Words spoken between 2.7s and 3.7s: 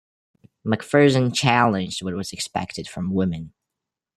from women.